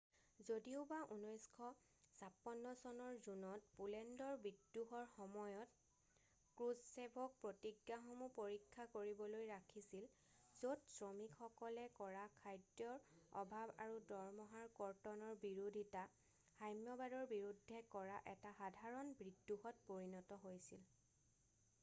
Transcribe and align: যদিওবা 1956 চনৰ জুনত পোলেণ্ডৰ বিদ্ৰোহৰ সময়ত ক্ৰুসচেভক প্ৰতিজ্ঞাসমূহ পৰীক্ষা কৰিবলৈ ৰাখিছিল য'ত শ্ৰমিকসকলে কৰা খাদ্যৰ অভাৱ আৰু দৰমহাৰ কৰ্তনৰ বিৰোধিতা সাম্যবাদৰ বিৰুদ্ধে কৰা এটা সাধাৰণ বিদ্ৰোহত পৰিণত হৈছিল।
যদিওবা 0.47 0.97
1956 1.15 2.69
চনৰ 2.85 3.17
জুনত 3.25 3.67
পোলেণ্ডৰ 3.79 4.37
বিদ্ৰোহৰ 4.45 5.03
সময়ত 5.11 6.57
ক্ৰুসচেভক 6.61 7.35
প্ৰতিজ্ঞাসমূহ 7.43 8.31
পৰীক্ষা 8.39 8.87
কৰিবলৈ 8.95 9.45
ৰাখিছিল 9.51 10.09
য'ত 10.63 10.95
শ্ৰমিকসকলে 10.95 11.85
কৰা 12.01 12.25
খাদ্যৰ 12.39 13.05
অভাৱ 13.45 13.75
আৰু 13.87 14.01
দৰমহাৰ 14.15 14.73
কৰ্তনৰ 14.83 15.37
বিৰোধিতা 15.47 16.07
সাম্যবাদৰ 16.57 17.29
বিৰুদ্ধে 17.35 17.85
কৰা 17.97 18.17
এটা 18.35 18.57
সাধাৰণ 18.65 19.13
বিদ্ৰোহত 19.23 19.89
পৰিণত 19.93 20.43
হৈছিল। 20.49 20.89